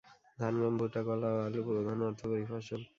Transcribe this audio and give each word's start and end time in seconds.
ধান, 0.37 0.53
গম, 0.61 0.73
ভুট্টা, 0.79 1.01
কলা 1.07 1.29
ও 1.35 1.37
আলু 1.47 1.59
প্রধান 1.67 1.97
অর্থকরী 2.07 2.43
ফসল। 2.49 2.81